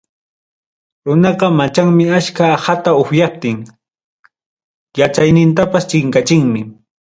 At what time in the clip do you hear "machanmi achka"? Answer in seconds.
1.59-2.45